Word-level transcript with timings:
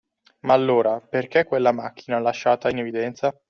Ma 0.45 0.55
allora 0.55 0.99
perché 0.99 1.43
quella 1.43 1.71
macchina 1.71 2.17
lasciata 2.17 2.71
in 2.71 2.79
evidenza? 2.79 3.37